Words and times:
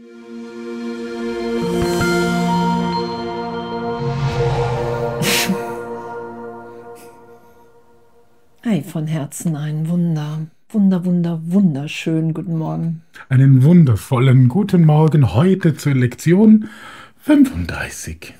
Hey, 8.62 8.82
von 8.82 9.06
Herzen 9.06 9.56
ein 9.56 9.88
Wunder, 9.88 10.46
Wunder, 10.68 11.04
Wunder, 11.04 11.40
wunderschön. 11.44 12.32
Guten 12.34 12.56
Morgen. 12.56 13.02
Einen 13.28 13.62
wundervollen 13.62 14.48
guten 14.48 14.84
Morgen 14.84 15.34
heute 15.34 15.74
zur 15.74 15.94
Lektion 15.94 16.68
35. 17.18 18.34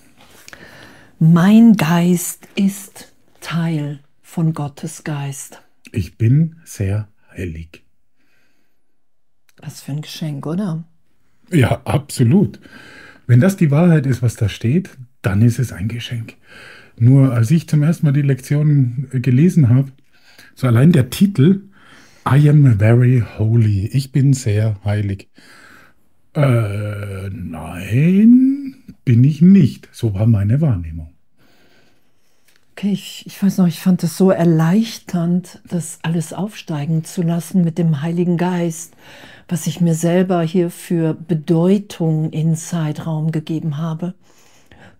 Mein 1.18 1.74
Geist 1.76 2.46
ist 2.54 3.12
Teil 3.40 4.00
von 4.22 4.52
Gottes 4.52 5.04
Geist. 5.04 5.62
Ich 5.90 6.16
bin 6.16 6.56
sehr 6.64 7.08
heilig. 7.32 7.84
Was 9.58 9.82
für 9.82 9.92
ein 9.92 10.02
Geschenk, 10.02 10.46
oder? 10.46 10.84
Ja, 11.52 11.80
absolut. 11.84 12.60
Wenn 13.26 13.40
das 13.40 13.56
die 13.56 13.70
Wahrheit 13.70 14.06
ist, 14.06 14.22
was 14.22 14.36
da 14.36 14.48
steht, 14.48 14.90
dann 15.22 15.42
ist 15.42 15.58
es 15.58 15.72
ein 15.72 15.88
Geschenk. 15.88 16.34
Nur 16.98 17.32
als 17.32 17.50
ich 17.50 17.68
zum 17.68 17.82
ersten 17.82 18.06
Mal 18.06 18.12
die 18.12 18.22
Lektion 18.22 19.08
gelesen 19.12 19.68
habe, 19.68 19.90
so 20.54 20.66
allein 20.66 20.92
der 20.92 21.10
Titel, 21.10 21.62
I 22.28 22.48
am 22.50 22.78
very 22.78 23.22
holy, 23.38 23.86
ich 23.86 24.12
bin 24.12 24.32
sehr 24.34 24.78
heilig. 24.84 25.28
Äh, 26.34 27.30
nein, 27.30 28.74
bin 29.04 29.24
ich 29.24 29.42
nicht. 29.42 29.88
So 29.92 30.14
war 30.14 30.26
meine 30.26 30.60
Wahrnehmung. 30.60 31.12
Okay, 32.80 32.92
ich, 32.92 33.24
ich 33.26 33.42
weiß 33.42 33.58
noch, 33.58 33.66
ich 33.66 33.78
fand 33.78 34.02
es 34.04 34.16
so 34.16 34.30
erleichternd, 34.30 35.60
das 35.68 35.98
alles 36.00 36.32
aufsteigen 36.32 37.04
zu 37.04 37.20
lassen 37.20 37.62
mit 37.62 37.76
dem 37.76 38.00
Heiligen 38.00 38.38
Geist, 38.38 38.94
was 39.50 39.66
ich 39.66 39.82
mir 39.82 39.92
selber 39.94 40.40
hier 40.40 40.70
für 40.70 41.12
Bedeutung 41.12 42.30
in 42.30 42.56
Zeitraum 42.56 43.32
gegeben 43.32 43.76
habe. 43.76 44.14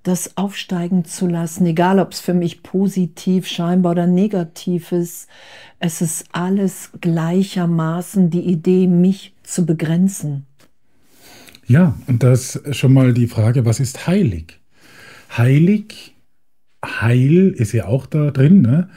Das 0.03 0.36
aufsteigen 0.36 1.06
zu 1.06 1.27
lassen, 1.27 1.64
egal 1.64 2.01
ob 2.01 2.12
es 2.12 2.20
für 2.20 2.34
mich 2.34 2.62
positiv 2.62 3.47
scheinbar 3.47 3.92
oder 3.92 4.06
negativ 4.06 4.92
ist, 4.92 5.27
es 5.78 6.03
ist 6.03 6.27
alles 6.33 6.91
gleichermaßen 7.01 8.28
die 8.28 8.45
Idee, 8.45 8.89
mich 8.89 9.33
zu 9.42 9.64
begrenzen. 9.64 10.45
Ja, 11.67 11.95
und 12.08 12.23
das 12.23 12.61
schon 12.73 12.92
mal 12.92 13.14
die 13.14 13.27
Frage, 13.27 13.64
was 13.64 13.81
ist 13.81 14.06
heilig? 14.06 14.61
Heilig 15.34 16.14
Heil 16.84 17.48
ist 17.48 17.73
ja 17.73 17.86
auch 17.86 18.06
da 18.06 18.31
drin, 18.31 18.62
ne? 18.62 18.89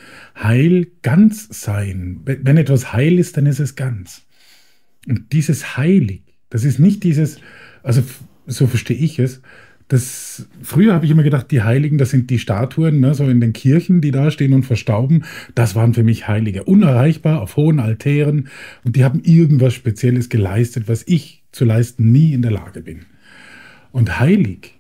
Heil, 0.42 0.88
ganz 1.02 1.48
sein. 1.52 2.22
Wenn 2.24 2.58
etwas 2.58 2.94
heil 2.94 3.20
ist, 3.20 3.36
dann 3.38 3.46
ist 3.46 3.60
es 3.60 3.76
ganz. 3.76 4.26
Und 5.08 5.34
dieses 5.34 5.78
heilig, 5.78 6.22
das 6.50 6.64
ist 6.64 6.80
nicht 6.80 7.04
dieses, 7.04 7.40
also 7.82 8.02
so 8.48 8.68
verstehe 8.68 8.98
ich 8.98 9.20
es, 9.20 9.42
das, 9.90 10.48
früher 10.62 10.94
habe 10.94 11.06
ich 11.06 11.12
immer 11.12 11.24
gedacht, 11.24 11.52
die 11.52 11.62
Heiligen, 11.62 11.98
das 11.98 12.10
sind 12.10 12.30
die 12.30 12.40
Statuen, 12.40 13.00
ne, 13.00 13.14
so 13.14 13.28
in 13.28 13.42
den 13.42 13.54
Kirchen, 13.54 14.02
die 14.02 14.12
da 14.12 14.32
stehen 14.32 14.54
und 14.54 14.64
verstauben. 14.64 15.24
Das 15.56 15.76
waren 15.76 15.94
für 15.94 16.04
mich 16.04 16.28
Heilige. 16.28 16.64
Unerreichbar, 16.64 17.42
auf 17.42 17.58
hohen 17.58 17.80
Altären. 17.80 18.48
Und 18.84 18.96
die 18.96 19.04
haben 19.04 19.22
irgendwas 19.24 19.74
Spezielles 19.74 20.30
geleistet, 20.30 20.88
was 20.88 21.04
ich 21.06 21.44
zu 21.52 21.66
leisten 21.66 22.12
nie 22.12 22.34
in 22.34 22.42
der 22.42 22.52
Lage 22.52 22.82
bin. 22.82 23.02
Und 23.92 24.20
heilig 24.20 24.80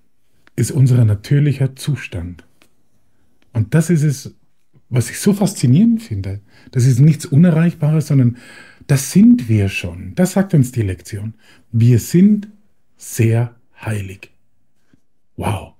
ist 0.55 0.71
unser 0.71 1.03
natürlicher 1.05 1.75
Zustand. 1.75 2.45
Und 3.53 3.73
das 3.73 3.89
ist 3.89 4.03
es, 4.03 4.35
was 4.89 5.09
ich 5.09 5.19
so 5.19 5.33
faszinierend 5.33 6.01
finde. 6.01 6.41
Das 6.71 6.85
ist 6.85 6.99
nichts 6.99 7.25
Unerreichbares, 7.25 8.07
sondern 8.07 8.37
das 8.87 9.11
sind 9.11 9.47
wir 9.47 9.69
schon. 9.69 10.13
Das 10.15 10.33
sagt 10.33 10.53
uns 10.53 10.71
die 10.71 10.81
Lektion. 10.81 11.35
Wir 11.71 11.99
sind 11.99 12.49
sehr 12.97 13.55
heilig. 13.81 14.31
Wow. 15.37 15.73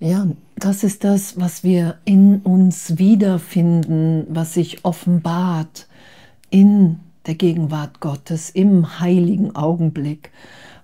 Ja, 0.00 0.26
das 0.56 0.84
ist 0.84 1.04
das, 1.04 1.40
was 1.40 1.64
wir 1.64 1.98
in 2.04 2.40
uns 2.40 2.98
wiederfinden, 2.98 4.26
was 4.28 4.54
sich 4.54 4.84
offenbart 4.84 5.88
in 6.50 7.00
der 7.26 7.34
Gegenwart 7.34 8.00
Gottes, 8.00 8.50
im 8.50 9.00
heiligen 9.00 9.54
Augenblick, 9.54 10.30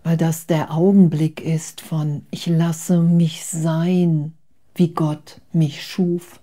weil 0.02 0.16
das 0.16 0.46
der 0.46 0.72
Augenblick 0.72 1.40
ist 1.40 1.80
von 1.80 2.22
ich 2.30 2.46
lasse 2.46 3.00
mich 3.00 3.46
sein, 3.46 4.34
wie 4.74 4.88
Gott 4.88 5.40
mich 5.52 5.86
schuf. 5.86 6.40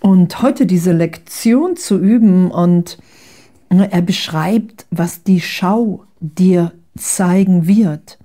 Und 0.00 0.40
heute 0.42 0.66
diese 0.66 0.92
Lektion 0.92 1.76
zu 1.76 1.98
üben 1.98 2.50
und 2.50 2.98
er 3.68 4.02
beschreibt, 4.02 4.86
was 4.90 5.22
die 5.22 5.40
Schau 5.40 6.04
dir 6.20 6.72
zeigen 6.96 7.66
wird. 7.66 8.18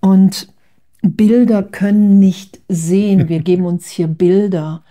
Und 0.00 0.48
Bilder 1.02 1.62
können 1.62 2.18
nicht 2.18 2.60
sehen. 2.68 3.28
Wir 3.28 3.40
geben 3.40 3.64
uns 3.64 3.88
hier 3.88 4.06
Bilder 4.06 4.82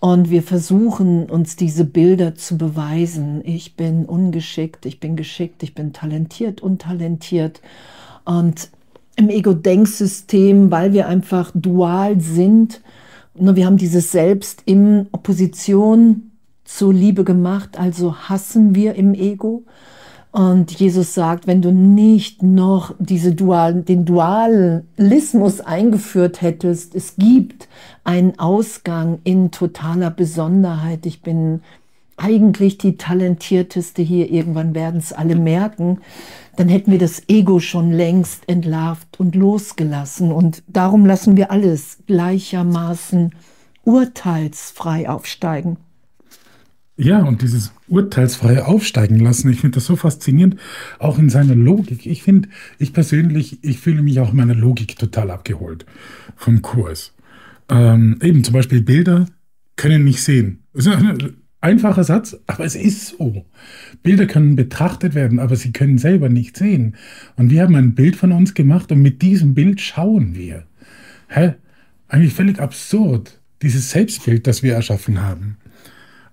und 0.00 0.30
wir 0.30 0.42
versuchen 0.42 1.28
uns 1.28 1.56
diese 1.56 1.84
Bilder 1.84 2.34
zu 2.34 2.56
beweisen. 2.56 3.42
Ich 3.44 3.76
bin 3.76 4.04
ungeschickt, 4.04 4.86
ich 4.86 5.00
bin 5.00 5.16
geschickt, 5.16 5.62
ich 5.62 5.74
bin 5.74 5.92
talentiert, 5.92 6.60
untalentiert. 6.60 7.60
Und 8.24 8.70
im 9.18 9.28
Ego-Denksystem, 9.30 10.70
weil 10.70 10.92
wir 10.92 11.08
einfach 11.08 11.50
dual 11.52 12.20
sind. 12.20 12.80
Wir 13.34 13.66
haben 13.66 13.76
dieses 13.76 14.12
Selbst 14.12 14.62
in 14.64 15.08
Opposition 15.10 16.30
zur 16.64 16.94
Liebe 16.94 17.24
gemacht, 17.24 17.78
also 17.78 18.14
hassen 18.14 18.74
wir 18.76 18.94
im 18.94 19.14
Ego. 19.14 19.64
Und 20.30 20.70
Jesus 20.78 21.14
sagt, 21.14 21.46
wenn 21.48 21.62
du 21.62 21.72
nicht 21.72 22.42
noch 22.42 22.94
diese 22.98 23.34
Dual, 23.34 23.82
den 23.82 24.04
Dualismus 24.04 25.60
eingeführt 25.60 26.40
hättest, 26.42 26.94
es 26.94 27.16
gibt 27.16 27.66
einen 28.04 28.38
Ausgang 28.38 29.18
in 29.24 29.50
totaler 29.50 30.10
Besonderheit. 30.10 31.06
Ich 31.06 31.22
bin 31.22 31.60
eigentlich 32.18 32.78
die 32.78 32.96
talentierteste 32.96 34.02
hier, 34.02 34.30
irgendwann 34.30 34.74
werden 34.74 34.98
es 34.98 35.12
alle 35.12 35.36
merken, 35.36 35.98
dann 36.58 36.68
hätten 36.68 36.90
wir 36.90 36.98
das 36.98 37.22
Ego 37.28 37.60
schon 37.60 37.92
längst 37.92 38.48
entlarvt 38.48 39.20
und 39.20 39.36
losgelassen. 39.36 40.32
Und 40.32 40.64
darum 40.66 41.06
lassen 41.06 41.36
wir 41.36 41.52
alles 41.52 41.98
gleichermaßen 42.08 43.32
urteilsfrei 43.84 45.08
aufsteigen. 45.08 45.76
Ja, 46.96 47.22
und 47.22 47.42
dieses 47.42 47.72
urteilsfreie 47.86 48.66
Aufsteigen 48.66 49.20
lassen, 49.20 49.52
ich 49.52 49.60
finde 49.60 49.76
das 49.76 49.86
so 49.86 49.94
faszinierend, 49.94 50.56
auch 50.98 51.16
in 51.20 51.30
seiner 51.30 51.54
Logik. 51.54 52.06
Ich 52.06 52.24
finde, 52.24 52.48
ich 52.80 52.92
persönlich, 52.92 53.62
ich 53.62 53.78
fühle 53.78 54.02
mich 54.02 54.18
auch 54.18 54.30
in 54.30 54.36
meiner 54.36 54.56
Logik 54.56 54.98
total 54.98 55.30
abgeholt 55.30 55.86
vom 56.34 56.60
Kurs. 56.60 57.14
Ähm, 57.68 58.18
eben 58.20 58.42
zum 58.42 58.54
Beispiel 58.54 58.82
Bilder 58.82 59.26
können 59.76 60.02
nicht 60.02 60.24
sehen. 60.24 60.64
Einfacher 61.60 62.04
Satz, 62.04 62.36
aber 62.46 62.64
es 62.64 62.76
ist 62.76 63.08
so. 63.08 63.44
Bilder 64.04 64.26
können 64.26 64.54
betrachtet 64.54 65.14
werden, 65.14 65.40
aber 65.40 65.56
sie 65.56 65.72
können 65.72 65.98
selber 65.98 66.28
nicht 66.28 66.56
sehen. 66.56 66.94
Und 67.36 67.50
wir 67.50 67.62
haben 67.62 67.74
ein 67.74 67.94
Bild 67.94 68.14
von 68.14 68.30
uns 68.30 68.54
gemacht 68.54 68.92
und 68.92 69.02
mit 69.02 69.22
diesem 69.22 69.54
Bild 69.54 69.80
schauen 69.80 70.36
wir. 70.36 70.64
Hä? 71.28 71.54
Eigentlich 72.06 72.32
völlig 72.32 72.60
absurd, 72.60 73.40
dieses 73.60 73.90
Selbstbild, 73.90 74.46
das 74.46 74.62
wir 74.62 74.74
erschaffen 74.74 75.20
haben. 75.20 75.56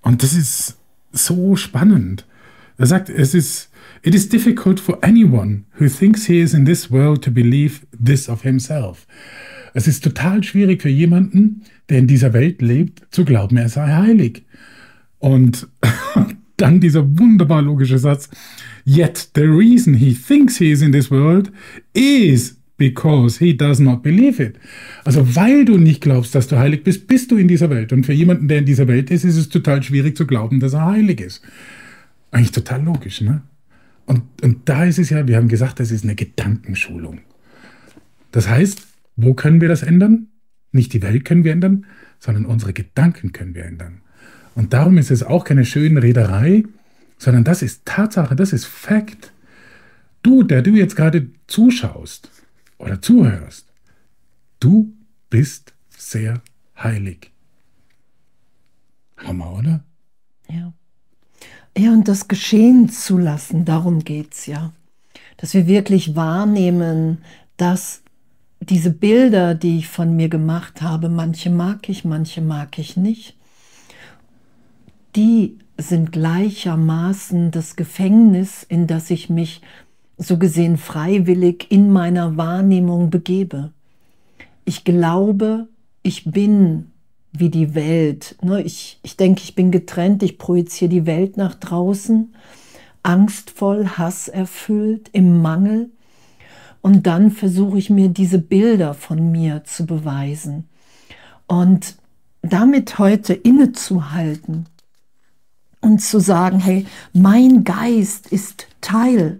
Und 0.01 0.21
das 0.21 0.35
ist 0.35 0.77
so 1.11 1.55
spannend. 1.55 2.27
Er 2.77 2.85
sagt, 2.85 3.09
es 3.09 3.33
ist, 3.33 3.71
it 4.03 4.13
is 4.13 4.29
difficult 4.29 4.79
for 4.79 5.03
anyone 5.03 5.63
who 5.79 5.87
thinks 5.87 6.25
he 6.25 6.39
is 6.39 6.53
in 6.53 6.65
this 6.65 6.91
world 6.91 7.23
to 7.23 7.31
believe 7.31 7.81
this 8.03 8.29
of 8.29 8.43
himself. 8.43 9.07
Es 9.73 9.87
ist 9.87 10.03
total 10.03 10.43
schwierig 10.43 10.81
für 10.81 10.89
jemanden, 10.89 11.63
der 11.89 11.99
in 11.99 12.07
dieser 12.07 12.33
Welt 12.33 12.61
lebt, 12.61 13.07
zu 13.11 13.25
glauben, 13.25 13.57
er 13.57 13.69
sei 13.69 13.87
heilig. 13.87 14.45
Und 15.19 15.67
dann 16.57 16.79
dieser 16.79 17.17
wunderbar 17.17 17.61
logische 17.61 17.97
Satz, 17.97 18.29
yet 18.85 19.29
the 19.35 19.43
reason 19.43 19.95
he 19.95 20.13
thinks 20.13 20.57
he 20.57 20.71
is 20.71 20.81
in 20.81 20.91
this 20.91 21.11
world 21.11 21.51
is 21.93 22.57
because 22.77 23.39
he 23.43 23.55
does 23.55 23.79
not 23.79 24.03
believe 24.03 24.41
it. 24.41 24.57
Also 25.03 25.35
weil 25.35 25.65
du 25.65 25.77
nicht 25.77 26.01
glaubst, 26.01 26.35
dass 26.35 26.47
du 26.47 26.57
heilig 26.57 26.83
bist, 26.83 27.07
bist 27.07 27.31
du 27.31 27.37
in 27.37 27.47
dieser 27.47 27.69
Welt. 27.69 27.93
Und 27.93 28.05
für 28.05 28.13
jemanden, 28.13 28.47
der 28.47 28.59
in 28.59 28.65
dieser 28.65 28.87
Welt 28.87 29.11
ist, 29.11 29.23
ist 29.23 29.37
es 29.37 29.49
total 29.49 29.81
schwierig 29.83 30.17
zu 30.17 30.27
glauben, 30.27 30.59
dass 30.59 30.73
er 30.73 30.85
heilig 30.85 31.21
ist. 31.21 31.41
Eigentlich 32.31 32.51
total 32.51 32.83
logisch, 32.83 33.21
ne? 33.21 33.43
Und, 34.05 34.21
und 34.43 34.69
da 34.69 34.83
ist 34.83 34.99
es 34.99 35.09
ja, 35.09 35.27
wir 35.27 35.37
haben 35.37 35.47
gesagt, 35.47 35.79
das 35.79 35.89
ist 35.89 36.03
eine 36.03 36.15
Gedankenschulung. 36.15 37.21
Das 38.31 38.47
heißt, 38.47 38.85
wo 39.15 39.33
können 39.33 39.61
wir 39.61 39.67
das 39.67 39.81
ändern? 39.81 40.27
Nicht 40.71 40.93
die 40.93 41.01
Welt 41.01 41.25
können 41.25 41.43
wir 41.43 41.53
ändern, 41.53 41.85
sondern 42.19 42.45
unsere 42.45 42.73
Gedanken 42.73 43.31
können 43.31 43.55
wir 43.55 43.65
ändern. 43.65 44.01
Und 44.55 44.73
darum 44.73 44.97
ist 44.97 45.11
es 45.11 45.21
auch 45.21 45.43
keine 45.43 45.65
schöne 45.65 46.01
Rederei, 46.01 46.63
sondern 47.17 47.43
das 47.43 47.61
ist 47.61 47.85
Tatsache, 47.85 48.35
das 48.35 48.53
ist 48.53 48.65
Fakt. 48.65 49.31
Du, 50.23 50.43
der 50.43 50.61
du 50.61 50.71
jetzt 50.71 50.95
gerade 50.95 51.27
zuschaust 51.47 52.31
oder 52.77 53.01
zuhörst, 53.01 53.67
du 54.59 54.93
bist 55.29 55.73
sehr 55.89 56.41
heilig. 56.77 57.31
Hammer, 59.17 59.53
oder? 59.53 59.83
Ja. 60.49 60.73
Ja, 61.77 61.91
und 61.91 62.07
das 62.07 62.27
geschehen 62.27 62.89
zu 62.89 63.17
lassen, 63.17 63.65
darum 63.65 64.03
geht 64.03 64.33
es 64.33 64.45
ja. 64.45 64.71
dass 65.37 65.53
wir 65.53 65.67
wirklich 65.67 66.15
wahrnehmen, 66.15 67.19
dass 67.57 68.01
diese 68.61 68.91
Bilder, 68.91 69.53
die 69.55 69.79
ich 69.79 69.87
von 69.87 70.15
mir 70.15 70.29
gemacht 70.29 70.81
habe, 70.81 71.09
manche 71.09 71.49
mag 71.49 71.89
ich, 71.89 72.05
manche 72.05 72.41
mag 72.41 72.79
ich 72.79 72.95
nicht, 72.97 73.35
die 75.15 75.57
sind 75.77 76.11
gleichermaßen 76.11 77.51
das 77.51 77.75
Gefängnis, 77.75 78.63
in 78.63 78.87
das 78.87 79.09
ich 79.09 79.29
mich 79.29 79.61
so 80.17 80.37
gesehen 80.37 80.77
freiwillig 80.77 81.67
in 81.69 81.91
meiner 81.91 82.37
Wahrnehmung 82.37 83.09
begebe. 83.09 83.71
Ich 84.63 84.83
glaube, 84.83 85.67
ich 86.03 86.31
bin 86.31 86.91
wie 87.33 87.49
die 87.49 87.75
Welt. 87.75 88.37
Ne? 88.41 88.61
Ich, 88.61 88.99
ich 89.03 89.17
denke, 89.17 89.41
ich 89.43 89.55
bin 89.55 89.71
getrennt, 89.71 90.23
ich 90.23 90.37
projiziere 90.37 90.89
die 90.89 91.05
Welt 91.05 91.35
nach 91.35 91.55
draußen, 91.55 92.33
angstvoll, 93.03 93.87
hasserfüllt, 93.87 95.09
im 95.11 95.41
Mangel. 95.41 95.89
Und 96.81 97.07
dann 97.07 97.31
versuche 97.31 97.77
ich 97.77 97.89
mir 97.89 98.09
diese 98.09 98.39
Bilder 98.39 98.93
von 98.93 99.31
mir 99.31 99.63
zu 99.65 99.85
beweisen. 99.85 100.69
Und 101.47 101.95
damit 102.41 102.99
heute 102.99 103.33
innezuhalten 103.33 104.67
und 105.85 105.99
zu 105.99 106.19
sagen, 106.19 106.59
hey, 106.59 106.87
mein 107.13 107.63
Geist 107.63 108.25
ist 108.31 108.65
Teil 108.81 109.39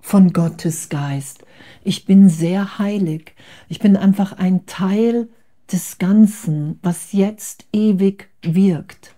von 0.00 0.32
Gottes 0.32 0.88
Geist. 0.88 1.44
Ich 1.84 2.06
bin 2.06 2.30
sehr 2.30 2.78
heilig. 2.78 3.34
Ich 3.68 3.78
bin 3.78 3.98
einfach 3.98 4.32
ein 4.32 4.64
Teil 4.64 5.28
des 5.70 5.98
Ganzen, 5.98 6.78
was 6.82 7.12
jetzt 7.12 7.66
ewig 7.74 8.30
wirkt, 8.40 9.14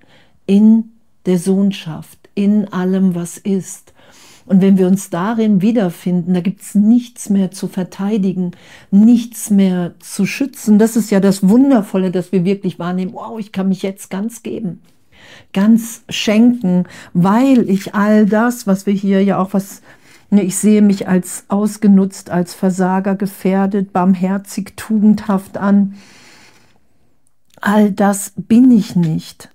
in 0.47 0.91
der 1.27 1.39
Sohnschaft, 1.39 2.19
in 2.35 2.67
allem, 2.73 3.15
was 3.15 3.39
ist. 3.39 3.93
Und 4.45 4.61
wenn 4.61 4.77
wir 4.77 4.89
uns 4.89 5.11
darin 5.11 5.63
wiederfinden, 5.63 6.35
da 6.35 6.41
gibt 6.41 6.61
es 6.61 6.75
nichts 6.75 7.31
mehr 7.31 7.53
zu 7.53 7.69
verteidigen, 7.69 8.51
nichts 8.91 9.49
mehr 9.49 9.95
zu 10.01 10.27
schützen. 10.27 10.81
Das 10.81 10.97
ist 10.97 11.13
ja 11.13 11.21
das 11.21 11.49
Wundervolle, 11.49 12.11
dass 12.11 12.33
wir 12.33 12.45
wirklich 12.45 12.81
wahrnehmen, 12.81 13.13
wow, 13.15 13.39
ich 13.39 13.53
kann 13.53 13.69
mich 13.69 13.83
jetzt 13.83 14.11
ganz 14.11 14.43
geben, 14.43 14.81
ganz 15.53 16.03
schenken, 16.09 16.85
weil 17.13 17.69
ich 17.69 17.95
all 17.95 18.27
das, 18.27 18.67
was 18.67 18.87
wir 18.87 18.95
hier 18.95 19.23
ja 19.23 19.39
auch 19.39 19.55
was, 19.55 19.83
ne, 20.31 20.43
ich 20.43 20.57
sehe 20.57 20.83
mich 20.83 21.09
als 21.09 21.45
ausgenutzt, 21.49 22.31
als 22.31 22.55
Versager 22.55 23.15
gefährdet, 23.15 23.93
barmherzig, 23.93 24.75
tugendhaft 24.77 25.57
an. 25.57 25.95
All 27.61 27.91
das 27.91 28.33
bin 28.37 28.71
ich 28.71 28.97
nicht. 28.97 29.51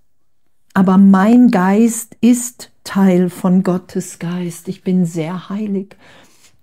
Aber 0.74 0.98
mein 0.98 1.52
Geist 1.52 2.16
ist 2.22 2.72
Teil 2.84 3.30
von 3.30 3.64
Gottes 3.64 4.18
Geist. 4.18 4.68
Ich 4.68 4.84
bin 4.84 5.06
sehr 5.06 5.50
heilig. 5.50 5.96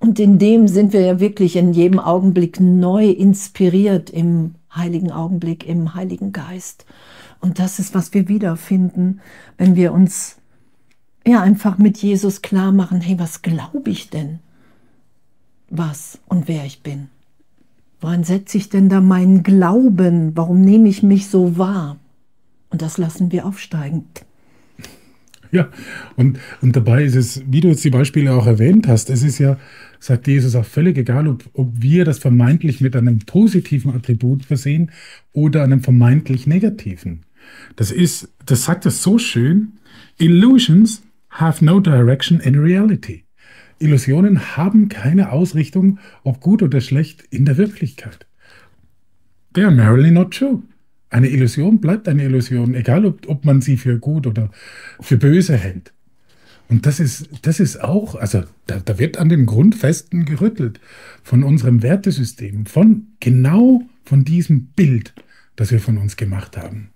Und 0.01 0.19
in 0.19 0.39
dem 0.39 0.69
sind 0.69 0.93
wir 0.93 1.01
ja 1.01 1.21
wirklich 1.21 1.57
in 1.57 1.73
jedem 1.73 2.01
Augenblick 2.01 2.61
neu 2.61 3.09
inspiriert 3.09 4.11
im 4.11 4.56
heiligen 4.77 5.11
Augenblick, 5.11 5.67
im 5.67 5.95
heiligen 5.95 6.33
Geist. 6.33 6.87
Und 7.41 7.59
das 7.59 7.79
ist, 7.79 7.95
was 7.95 8.15
wir 8.15 8.29
wiederfinden, 8.29 9.21
wenn 9.59 9.77
wir 9.77 9.93
uns 9.93 10.37
ja 11.27 11.41
einfach 11.41 11.79
mit 11.79 11.99
Jesus 11.99 12.43
klar 12.43 12.73
machen, 12.73 13.01
hey, 13.01 13.19
was 13.19 13.43
glaube 13.43 13.91
ich 13.91 14.11
denn? 14.11 14.39
Was 15.69 16.19
und 16.27 16.49
wer 16.49 16.65
ich 16.65 16.83
bin? 16.83 17.09
Woran 18.01 18.25
setze 18.25 18.59
ich 18.59 18.69
denn 18.69 18.89
da 18.89 19.01
meinen 19.01 19.43
Glauben? 19.43 20.37
Warum 20.37 20.61
nehme 20.61 20.89
ich 20.89 21.03
mich 21.03 21.29
so 21.29 21.59
wahr? 21.59 21.97
Und 22.71 22.83
das 22.83 22.99
lassen 22.99 23.33
wir 23.33 23.47
aufsteigen. 23.47 24.07
Ja, 25.53 25.69
und, 26.17 26.39
und 26.61 26.77
dabei 26.77 27.05
ist 27.05 27.15
es, 27.15 27.43
wie 27.47 27.61
du 27.61 27.69
jetzt 27.69 27.85
die 27.85 27.91
Beispiele 27.91 28.33
auch 28.33 28.47
erwähnt 28.47 28.89
hast, 28.89 29.11
es 29.11 29.23
ist 29.23 29.39
ja, 29.39 29.59
sagt 30.01 30.27
Jesus, 30.27 30.55
auch 30.55 30.65
völlig 30.65 30.99
egal, 30.99 31.29
ob, 31.29 31.45
ob 31.53 31.73
wir 31.81 32.05
das 32.05 32.19
vermeintlich 32.19 32.81
mit 32.81 32.97
einem 32.97 33.21
positiven 33.21 33.95
Attribut 33.95 34.45
versehen 34.45 34.91
oder 35.33 35.63
einem 35.63 35.83
vermeintlich 35.83 36.47
negativen. 36.47 37.23
Das 37.77 37.91
ist, 37.91 38.33
das 38.45 38.65
sagt 38.65 38.87
es 38.87 39.03
so 39.03 39.19
schön, 39.19 39.73
Illusions 40.19 41.03
have 41.31 41.65
no 41.65 41.81
direction 41.81 42.41
in 42.41 42.59
reality. 42.59 43.25
Illusionen 43.79 44.57
haben 44.57 44.89
keine 44.89 45.33
Ausrichtung, 45.33 45.99
ob 46.25 46.41
gut 46.41 46.63
oder 46.63 46.81
schlecht, 46.81 47.25
in 47.31 47.45
der 47.45 47.59
Wirklichkeit. 47.59 48.27
They 49.53 49.65
are 49.65 49.75
merely 49.75 50.11
not 50.11 50.33
true. 50.33 50.63
Eine 51.11 51.29
Illusion 51.29 51.81
bleibt 51.81 52.09
eine 52.09 52.25
Illusion, 52.25 52.75
egal 52.75 53.07
ob, 53.07 53.29
ob 53.29 53.45
man 53.45 53.61
sie 53.61 53.77
für 53.77 53.99
gut 53.99 54.27
oder 54.27 54.51
für 55.01 55.17
böse 55.17 55.57
hält. 55.57 55.93
Und 56.69 56.85
das 56.85 56.99
ist, 56.99 57.29
das 57.43 57.61
ist 57.61 57.81
auch, 57.81 58.17
also 58.17 58.43
da, 58.67 58.81
da 58.85 58.99
wird 58.99 59.19
an 59.19 59.29
den 59.29 59.47
Grundfesten 59.47 60.25
gerüttelt 60.25 60.81
von 61.23 61.45
unserem 61.45 61.83
Wertesystem, 61.83 62.67
von 62.67 63.07
genau 63.21 63.83
von 64.05 64.25
diesem 64.25 64.67
Bild, 64.67 65.15
das 65.55 65.71
wir 65.71 65.81
von 65.81 65.99
uns 65.99 66.17
gemacht 66.17 66.57
haben. 66.57 66.89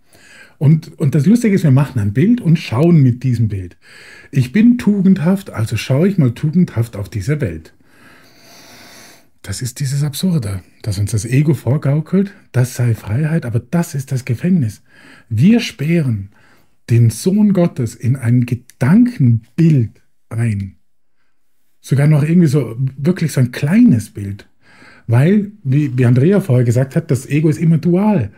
Und, 0.58 0.98
und 0.98 1.14
das 1.14 1.24
Lustige 1.24 1.54
ist, 1.54 1.64
wir 1.64 1.70
machen 1.70 2.00
ein 2.00 2.12
Bild 2.12 2.40
und 2.40 2.58
schauen 2.58 3.02
mit 3.02 3.22
diesem 3.22 3.48
Bild. 3.48 3.76
Ich 4.30 4.52
bin 4.52 4.76
tugendhaft, 4.76 5.50
also 5.50 5.76
schaue 5.76 6.08
ich 6.08 6.18
mal 6.18 6.32
tugendhaft 6.32 6.96
auf 6.96 7.08
diese 7.08 7.40
Welt. 7.40 7.72
Das 9.42 9.62
ist 9.62 9.80
dieses 9.80 10.02
Absurde, 10.02 10.62
dass 10.82 10.98
uns 10.98 11.12
das 11.12 11.24
Ego 11.24 11.54
vorgaukelt, 11.54 12.34
das 12.52 12.74
sei 12.74 12.94
Freiheit, 12.94 13.46
aber 13.46 13.58
das 13.58 13.94
ist 13.94 14.12
das 14.12 14.26
Gefängnis. 14.26 14.82
Wir 15.30 15.60
sperren 15.60 16.30
den 16.90 17.08
Sohn 17.08 17.52
Gottes 17.52 17.94
in 17.94 18.16
ein 18.16 18.44
Gedankenbild 18.44 20.02
ein. 20.28 20.76
Sogar 21.80 22.06
noch 22.06 22.22
irgendwie 22.22 22.48
so, 22.48 22.76
wirklich 22.98 23.32
so 23.32 23.40
ein 23.40 23.52
kleines 23.52 24.10
Bild. 24.10 24.46
Weil, 25.06 25.52
wie, 25.64 25.96
wie 25.96 26.04
Andrea 26.04 26.40
vorher 26.40 26.64
gesagt 26.64 26.94
hat, 26.94 27.10
das 27.10 27.26
Ego 27.26 27.48
ist 27.48 27.58
immer 27.58 27.78
dual. 27.78 28.30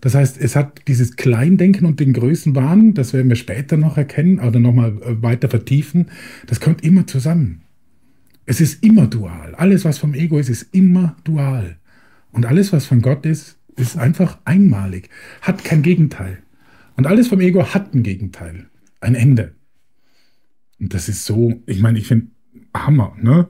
Das 0.00 0.14
heißt, 0.14 0.38
es 0.40 0.54
hat 0.54 0.82
dieses 0.86 1.16
Kleindenken 1.16 1.86
und 1.86 1.98
den 1.98 2.12
Größenwahn, 2.12 2.94
das 2.94 3.12
werden 3.12 3.28
wir 3.28 3.36
später 3.36 3.76
noch 3.76 3.96
erkennen 3.96 4.38
oder 4.38 4.60
nochmal 4.60 4.98
äh, 5.02 5.22
weiter 5.22 5.48
vertiefen, 5.48 6.10
das 6.46 6.60
kommt 6.60 6.84
immer 6.84 7.06
zusammen. 7.06 7.63
Es 8.46 8.60
ist 8.60 8.82
immer 8.82 9.06
dual. 9.06 9.54
Alles, 9.54 9.84
was 9.84 9.98
vom 9.98 10.14
Ego 10.14 10.38
ist, 10.38 10.48
ist 10.48 10.74
immer 10.74 11.16
dual. 11.24 11.78
Und 12.32 12.46
alles, 12.46 12.72
was 12.72 12.86
von 12.86 13.00
Gott 13.00 13.24
ist, 13.26 13.58
ist 13.76 13.96
einfach 13.96 14.38
einmalig, 14.44 15.08
hat 15.40 15.64
kein 15.64 15.82
Gegenteil. 15.82 16.42
Und 16.96 17.06
alles 17.06 17.28
vom 17.28 17.40
Ego 17.40 17.74
hat 17.74 17.94
ein 17.94 18.02
Gegenteil, 18.02 18.66
ein 19.00 19.14
Ende. 19.14 19.54
Und 20.78 20.94
das 20.94 21.08
ist 21.08 21.24
so, 21.24 21.62
ich 21.66 21.80
meine, 21.80 21.98
ich 21.98 22.06
finde 22.06 22.28
Hammer, 22.74 23.16
ne? 23.20 23.48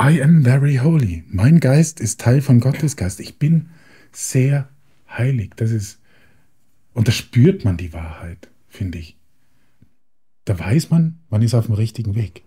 I 0.00 0.22
am 0.22 0.42
very 0.44 0.76
holy. 0.76 1.24
Mein 1.28 1.60
Geist 1.60 2.00
ist 2.00 2.20
Teil 2.20 2.40
von 2.40 2.60
Gottes 2.60 2.96
Geist. 2.96 3.20
Ich 3.20 3.38
bin 3.38 3.68
sehr 4.12 4.70
heilig. 5.08 5.52
Das 5.56 5.70
ist, 5.70 6.00
und 6.94 7.06
da 7.06 7.12
spürt 7.12 7.64
man 7.64 7.76
die 7.76 7.92
Wahrheit, 7.92 8.48
finde 8.68 8.98
ich. 8.98 9.18
Da 10.46 10.58
weiß 10.58 10.90
man, 10.90 11.18
man 11.28 11.42
ist 11.42 11.54
auf 11.54 11.66
dem 11.66 11.74
richtigen 11.74 12.14
Weg. 12.14 12.42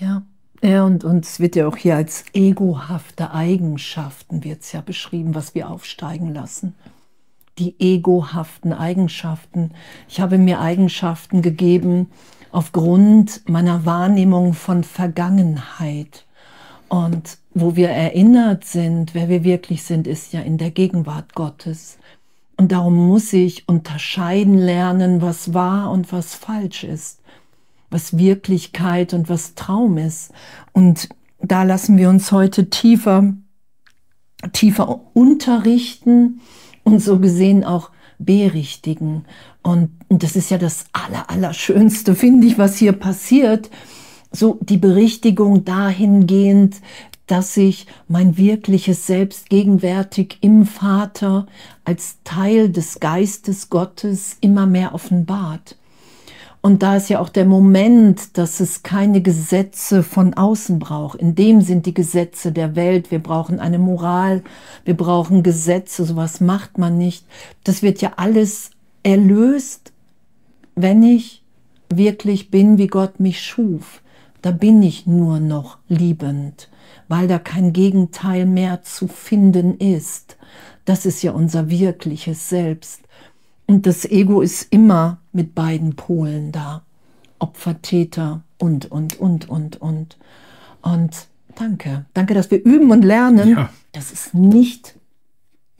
Ja. 0.00 0.22
Ja, 0.62 0.84
und, 0.84 1.04
und 1.04 1.26
es 1.26 1.40
wird 1.40 1.56
ja 1.56 1.68
auch 1.68 1.76
hier 1.76 1.96
als 1.96 2.24
egohafte 2.32 3.32
Eigenschaften 3.32 4.44
wird 4.44 4.62
es 4.62 4.72
ja 4.72 4.80
beschrieben, 4.80 5.34
was 5.34 5.54
wir 5.54 5.68
aufsteigen 5.68 6.32
lassen. 6.32 6.74
Die 7.58 7.74
egohaften 7.78 8.72
Eigenschaften. 8.72 9.72
Ich 10.08 10.20
habe 10.20 10.38
mir 10.38 10.60
Eigenschaften 10.60 11.42
gegeben 11.42 12.10
aufgrund 12.50 13.46
meiner 13.48 13.84
Wahrnehmung 13.84 14.54
von 14.54 14.84
Vergangenheit. 14.84 16.24
Und 16.88 17.38
wo 17.52 17.76
wir 17.76 17.90
erinnert 17.90 18.64
sind, 18.64 19.14
wer 19.14 19.28
wir 19.28 19.44
wirklich 19.44 19.82
sind, 19.82 20.06
ist 20.06 20.32
ja 20.32 20.40
in 20.40 20.56
der 20.56 20.70
Gegenwart 20.70 21.34
Gottes. 21.34 21.98
Und 22.56 22.72
darum 22.72 22.94
muss 23.08 23.32
ich 23.32 23.68
unterscheiden 23.68 24.56
lernen, 24.56 25.20
was 25.20 25.52
wahr 25.52 25.90
und 25.90 26.12
was 26.12 26.34
falsch 26.34 26.84
ist, 26.84 27.20
was 27.90 28.18
Wirklichkeit 28.18 29.14
und 29.14 29.28
was 29.28 29.54
Traum 29.54 29.98
ist. 29.98 30.32
Und 30.72 31.08
da 31.40 31.62
lassen 31.62 31.96
wir 31.96 32.08
uns 32.08 32.32
heute 32.32 32.70
tiefer, 32.70 33.34
tiefer 34.52 35.00
unterrichten 35.14 36.40
und 36.84 37.00
so 37.00 37.18
gesehen 37.18 37.64
auch 37.64 37.90
berichtigen. 38.18 39.24
Und 39.62 39.90
das 40.08 40.36
ist 40.36 40.50
ja 40.50 40.58
das 40.58 40.86
Aller, 40.92 41.30
Allerschönste, 41.30 42.14
finde 42.14 42.46
ich, 42.46 42.58
was 42.58 42.76
hier 42.76 42.92
passiert. 42.92 43.70
So 44.30 44.58
die 44.62 44.78
Berichtigung 44.78 45.64
dahingehend, 45.64 46.80
dass 47.26 47.54
sich 47.54 47.86
mein 48.08 48.36
wirkliches 48.36 49.06
Selbst 49.06 49.48
gegenwärtig 49.48 50.38
im 50.40 50.66
Vater 50.66 51.46
als 51.84 52.18
Teil 52.24 52.68
des 52.68 53.00
Geistes 53.00 53.70
Gottes 53.70 54.36
immer 54.40 54.66
mehr 54.66 54.94
offenbart. 54.94 55.76
Und 56.64 56.82
da 56.82 56.96
ist 56.96 57.10
ja 57.10 57.20
auch 57.20 57.28
der 57.28 57.44
Moment, 57.44 58.38
dass 58.38 58.60
es 58.60 58.82
keine 58.82 59.20
Gesetze 59.20 60.02
von 60.02 60.32
außen 60.32 60.78
braucht. 60.78 61.20
In 61.20 61.34
dem 61.34 61.60
sind 61.60 61.84
die 61.84 61.92
Gesetze 61.92 62.52
der 62.52 62.74
Welt. 62.74 63.10
Wir 63.10 63.18
brauchen 63.18 63.60
eine 63.60 63.78
Moral, 63.78 64.42
wir 64.86 64.96
brauchen 64.96 65.42
Gesetze, 65.42 66.06
sowas 66.06 66.40
macht 66.40 66.78
man 66.78 66.96
nicht. 66.96 67.26
Das 67.64 67.82
wird 67.82 68.00
ja 68.00 68.12
alles 68.16 68.70
erlöst, 69.02 69.92
wenn 70.74 71.02
ich 71.02 71.42
wirklich 71.90 72.50
bin, 72.50 72.78
wie 72.78 72.86
Gott 72.86 73.20
mich 73.20 73.42
schuf 73.42 74.00
da 74.44 74.50
bin 74.50 74.82
ich 74.82 75.06
nur 75.06 75.40
noch 75.40 75.78
liebend, 75.88 76.68
weil 77.08 77.28
da 77.28 77.38
kein 77.38 77.72
Gegenteil 77.72 78.44
mehr 78.44 78.82
zu 78.82 79.08
finden 79.08 79.78
ist. 79.78 80.36
Das 80.84 81.06
ist 81.06 81.22
ja 81.22 81.32
unser 81.32 81.70
wirkliches 81.70 82.50
Selbst. 82.50 83.00
Und 83.66 83.86
das 83.86 84.04
Ego 84.04 84.40
ist 84.40 84.72
immer 84.72 85.18
mit 85.32 85.54
beiden 85.54 85.96
Polen 85.96 86.52
da. 86.52 86.82
Opfer, 87.38 87.80
Täter 87.82 88.42
und, 88.58 88.90
und, 88.90 89.18
und, 89.18 89.48
und, 89.48 89.80
und. 89.80 90.18
Und 90.82 91.28
danke. 91.54 92.04
Danke, 92.14 92.34
dass 92.34 92.50
wir 92.50 92.62
üben 92.62 92.90
und 92.90 93.02
lernen. 93.02 93.48
Ja. 93.50 93.70
Das 93.92 94.12
ist 94.12 94.34
nicht 94.34 94.96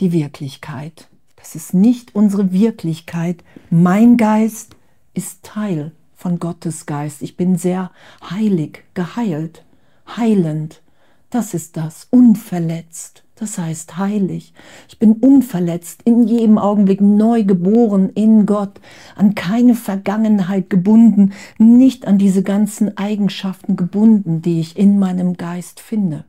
die 0.01 0.13
Wirklichkeit. 0.13 1.09
Das 1.37 1.55
ist 1.55 1.75
nicht 1.75 2.15
unsere 2.15 2.53
Wirklichkeit. 2.53 3.45
Mein 3.71 4.17
Geist 4.17 4.77
ist 5.13 5.43
Teil 5.43 5.93
von 6.15 6.39
Gottes 6.39 6.87
Geist. 6.87 7.23
Ich 7.23 7.37
bin 7.37 7.59
sehr 7.59 7.91
heilig, 8.31 8.83
geheilt, 8.95 9.65
heilend. 10.17 10.81
Das 11.29 11.53
ist 11.53 11.77
das, 11.77 12.07
unverletzt. 12.11 13.24
Das 13.37 13.59
heißt 13.59 13.97
heilig. 13.97 14.53
Ich 14.89 14.99
bin 15.01 15.15
unverletzt, 15.15 16.03
in 16.05 16.29
jedem 16.29 16.57
Augenblick 16.57 17.01
neu 17.01 17.43
geboren 17.43 18.11
in 18.11 18.47
Gott, 18.47 18.81
an 19.17 19.35
keine 19.35 19.75
Vergangenheit 19.75 20.71
gebunden, 20.71 21.33
nicht 21.59 22.07
an 22.07 22.17
diese 22.17 22.45
ganzen 22.45 22.97
Eigenschaften 22.97 23.75
gebunden, 23.75 24.41
die 24.41 24.61
ich 24.61 24.79
in 24.79 25.01
meinem 25.01 25.37
Geist 25.37 25.81
finde. 25.81 26.25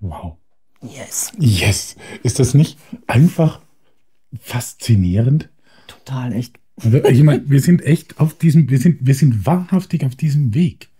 Wow. 0.00 0.36
Yes. 0.82 1.32
Yes. 1.38 1.96
Ist 2.22 2.38
das 2.40 2.52
nicht 2.52 2.78
einfach 3.06 3.60
faszinierend? 4.38 5.48
Total, 5.86 6.34
echt. 6.34 6.58
Ich 7.10 7.22
meine, 7.22 7.48
wir 7.48 7.60
sind 7.60 7.82
echt 7.82 8.20
auf 8.20 8.36
diesem, 8.36 8.68
wir 8.68 8.78
sind, 8.78 9.06
wir 9.06 9.14
sind 9.14 9.46
wahrhaftig 9.46 10.04
auf 10.04 10.14
diesem 10.14 10.54
Weg. 10.54 10.90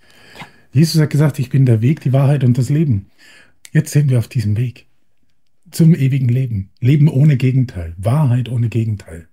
Ja. 0.41 0.47
Jesus 0.73 1.03
hat 1.03 1.11
gesagt, 1.11 1.39
ich 1.39 1.51
bin 1.51 1.67
der 1.67 1.83
Weg, 1.83 2.01
die 2.01 2.15
Wahrheit 2.15 2.45
und 2.45 2.57
das 2.57 2.71
Leben. 2.71 3.11
Jetzt 3.73 3.93
sind 3.93 4.09
wir 4.09 4.19
auf 4.19 4.29
diesem 4.29 4.57
Weg 4.57 4.86
zum 5.71 5.95
ewigen 5.95 6.29
Leben. 6.29 6.71
Leben 6.81 7.09
ohne 7.09 7.37
Gegenteil. 7.37 7.95
Wahrheit 7.97 8.49
ohne 8.49 8.69
Gegenteil. 8.69 9.29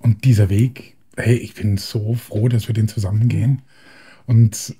Und 0.00 0.24
dieser 0.24 0.48
Weg, 0.48 0.96
hey, 1.16 1.36
ich 1.36 1.54
bin 1.54 1.76
so 1.76 2.14
froh, 2.14 2.48
dass 2.48 2.68
wir 2.68 2.74
den 2.74 2.88
zusammengehen. 2.88 3.62
Und 4.26 4.76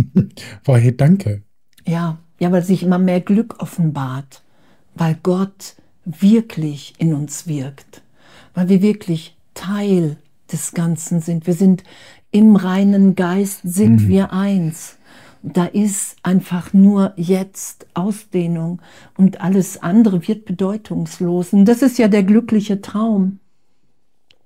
vorher 0.62 0.92
danke. 0.92 1.42
Ja, 1.86 2.18
ja, 2.38 2.52
weil 2.52 2.62
sich 2.62 2.82
immer 2.82 2.98
mehr 2.98 3.20
Glück 3.20 3.60
offenbart, 3.60 4.42
weil 4.94 5.16
Gott 5.22 5.76
wirklich 6.04 6.94
in 6.98 7.14
uns 7.14 7.46
wirkt, 7.46 8.02
weil 8.54 8.68
wir 8.68 8.82
wirklich 8.82 9.36
Teil 9.54 10.16
des 10.50 10.72
Ganzen 10.72 11.20
sind. 11.20 11.46
Wir 11.46 11.54
sind 11.54 11.84
im 12.30 12.56
reinen 12.56 13.14
Geist, 13.14 13.60
sind 13.64 14.02
mhm. 14.02 14.08
wir 14.08 14.32
eins. 14.32 14.97
Da 15.42 15.66
ist 15.66 16.16
einfach 16.22 16.72
nur 16.72 17.12
jetzt 17.16 17.86
Ausdehnung 17.94 18.82
und 19.16 19.40
alles 19.40 19.80
andere 19.80 20.26
wird 20.26 20.44
bedeutungslos. 20.44 21.52
Und 21.52 21.66
das 21.66 21.82
ist 21.82 21.98
ja 21.98 22.08
der 22.08 22.24
glückliche 22.24 22.80
Traum. 22.80 23.38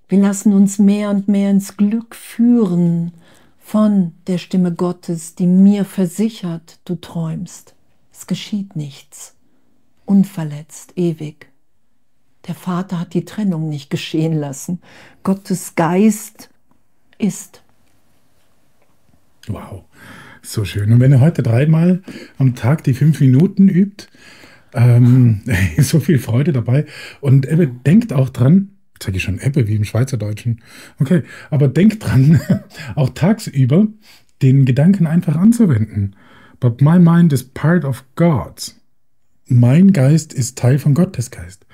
Wir 0.09 0.19
lassen 0.19 0.53
uns 0.53 0.79
mehr 0.79 1.11
und 1.11 1.29
mehr 1.29 1.51
ins 1.51 1.77
Glück 1.79 2.15
führen 2.15 3.13
von 3.59 4.13
der 4.27 4.37
Stimme 4.37 4.75
Gottes, 4.75 5.35
die 5.35 5.47
mir 5.47 5.87
versichert, 5.87 6.81
du 6.85 6.97
träumst. 6.97 7.75
Es 8.13 8.27
geschieht 8.27 8.77
nichts. 8.77 9.35
Unverletzt, 10.05 10.93
ewig. 10.97 11.51
Der 12.47 12.55
Vater 12.55 13.01
hat 13.01 13.15
die 13.15 13.25
Trennung 13.25 13.69
nicht 13.69 13.89
geschehen 13.89 14.35
lassen. 14.35 14.83
Gottes 15.23 15.77
Geist 15.77 16.51
ist. 17.19 17.63
Wow, 19.47 19.85
so 20.43 20.65
schön. 20.65 20.93
Und 20.93 21.01
wenn 21.01 21.13
er 21.13 21.21
heute 21.21 21.43
dreimal 21.43 22.03
am 22.39 22.55
Tag 22.55 22.85
die 22.85 22.95
fünf 22.95 23.21
Minuten 23.21 23.69
übt, 23.69 24.07
ähm, 24.75 25.43
so 25.79 26.01
viel 26.01 26.19
Freude 26.19 26.53
dabei. 26.53 26.87
Und 27.21 27.47
Ebbe 27.49 27.67
denkt 27.67 28.13
auch 28.13 28.29
dran, 28.29 28.71
sage 29.03 29.17
ich 29.17 29.23
schon 29.23 29.41
Ebbe 29.41 29.69
wie 29.69 29.77
im 29.77 29.85
Schweizerdeutschen, 29.85 30.61
okay, 30.99 31.23
aber 31.51 31.69
denkt 31.69 32.05
dran, 32.05 32.41
auch 32.95 33.11
tagsüber 33.11 33.87
den 34.43 34.65
Gedanken 34.65 35.07
einfach 35.07 35.37
anzuwenden. 35.37 36.17
But 36.61 36.81
my 36.81 36.99
mind 36.99 37.33
is 37.33 37.43
part 37.43 37.85
of 37.85 38.05
God's. 38.15 38.81
Mein 39.47 39.93
Geist 39.93 40.33
ist 40.33 40.59
Teil 40.59 40.79
von 40.79 40.95
Gottes 40.95 41.31
Geist. 41.31 41.67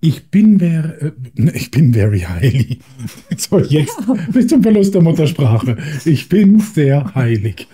Ich 0.00 0.30
bin, 0.30 0.58
ver, 0.58 1.02
äh, 1.02 1.12
ich 1.54 1.70
bin 1.70 1.92
very 1.92 2.20
highly. 2.20 2.78
So, 3.36 3.58
jetzt 3.58 3.98
bis 4.32 4.46
zum 4.48 4.62
Verlust 4.62 4.94
der 4.94 5.02
Muttersprache. 5.02 5.76
Ich 6.04 6.28
bin 6.28 6.60
sehr 6.60 7.14
heilig. 7.14 7.68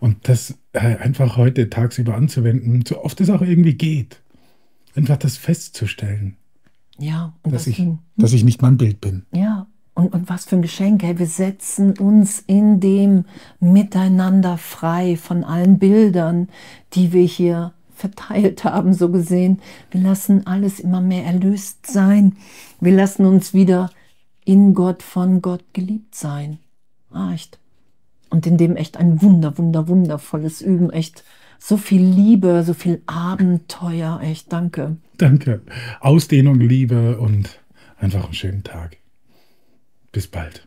Und 0.00 0.28
das 0.28 0.54
äh, 0.72 0.96
einfach 0.96 1.36
heute 1.36 1.70
tagsüber 1.70 2.14
anzuwenden, 2.14 2.84
so 2.86 3.02
oft 3.02 3.20
es 3.20 3.30
auch 3.30 3.42
irgendwie 3.42 3.74
geht. 3.74 4.20
Einfach 4.94 5.16
das 5.16 5.36
festzustellen. 5.36 6.36
Ja, 6.98 7.34
dass 7.42 7.66
ich, 7.66 7.82
dass 8.16 8.32
ich 8.32 8.44
nicht 8.44 8.62
mein 8.62 8.76
Bild 8.76 9.00
bin. 9.00 9.26
Ja, 9.32 9.66
und, 9.94 10.12
und 10.12 10.28
was 10.28 10.44
für 10.44 10.56
ein 10.56 10.62
Geschenk. 10.62 11.02
Hey, 11.02 11.18
wir 11.18 11.26
setzen 11.26 11.98
uns 11.98 12.42
in 12.46 12.80
dem 12.80 13.24
Miteinander 13.60 14.58
frei 14.58 15.16
von 15.16 15.42
allen 15.42 15.78
Bildern, 15.78 16.48
die 16.92 17.12
wir 17.12 17.24
hier 17.24 17.72
verteilt 18.06 18.64
haben, 18.64 18.94
so 18.94 19.10
gesehen. 19.10 19.60
Wir 19.90 20.00
lassen 20.00 20.46
alles 20.46 20.80
immer 20.80 21.00
mehr 21.00 21.24
erlöst 21.24 21.86
sein. 21.86 22.36
Wir 22.80 22.92
lassen 22.92 23.26
uns 23.26 23.52
wieder 23.54 23.90
in 24.44 24.74
Gott, 24.74 25.02
von 25.02 25.42
Gott 25.42 25.64
geliebt 25.72 26.14
sein. 26.14 26.58
Ah, 27.10 27.32
echt. 27.32 27.58
Und 28.30 28.46
in 28.46 28.56
dem 28.56 28.76
echt 28.76 28.96
ein 28.96 29.22
wunder, 29.22 29.58
wunder, 29.58 29.88
wundervolles 29.88 30.60
Üben. 30.60 30.90
Echt 30.90 31.24
so 31.58 31.76
viel 31.76 32.02
Liebe, 32.02 32.62
so 32.64 32.74
viel 32.74 33.02
Abenteuer. 33.06 34.20
Echt, 34.22 34.52
danke. 34.52 34.96
Danke. 35.16 35.62
Ausdehnung, 36.00 36.60
Liebe 36.60 37.18
und 37.18 37.60
einfach 37.98 38.24
einen 38.24 38.34
schönen 38.34 38.62
Tag. 38.62 38.98
Bis 40.12 40.28
bald. 40.28 40.65